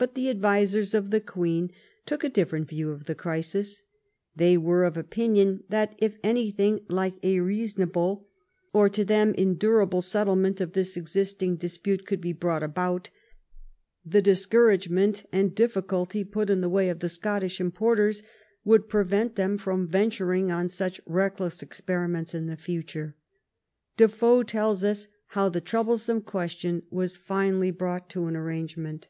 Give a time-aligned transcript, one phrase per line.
[0.00, 1.72] But the advisers of the Queen
[2.06, 3.82] took a different view of the crisis.
[4.36, 8.28] They were of opinion that, if anything like a reasonable,
[8.72, 13.10] or to them endur able, settlement of this existing dispute could be brought about,
[14.06, 18.22] the discouragement and difficulty put in the way of the Scottish importers
[18.62, 23.16] would prevent them from venturing on such reckless experiments in the future.
[23.96, 29.08] Defoe tells us how the troublesome question was finally brought to an arrangement.